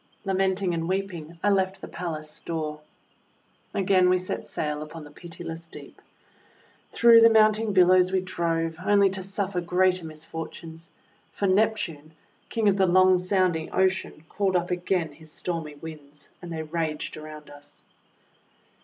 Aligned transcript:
Lamenting 0.25 0.73
and 0.73 0.89
weeping, 0.89 1.37
I 1.43 1.51
left 1.51 1.79
the 1.79 1.87
palace 1.87 2.39
door. 2.39 2.79
Again 3.71 4.09
we 4.09 4.17
set 4.17 4.47
sail 4.47 4.81
upon 4.81 5.03
the 5.03 5.11
pitiless 5.11 5.67
deep. 5.67 6.01
Through 6.91 7.21
the 7.21 7.29
mounting 7.29 7.71
billows 7.71 8.11
we 8.11 8.19
drove, 8.19 8.77
only 8.83 9.11
to 9.11 9.21
suffer 9.21 9.61
greater 9.61 10.03
misfortunes, 10.03 10.89
for 11.31 11.45
Neptune, 11.45 12.13
King 12.49 12.67
of 12.67 12.77
the 12.77 12.87
loud 12.87 13.19
sounding 13.21 13.69
Ocean, 13.73 14.23
called 14.27 14.55
up 14.55 14.71
again 14.71 15.11
his 15.11 15.31
stormy 15.31 15.75
Winds, 15.75 16.29
and 16.41 16.51
they 16.51 16.63
raged 16.63 17.15
around 17.15 17.51
us. 17.51 17.83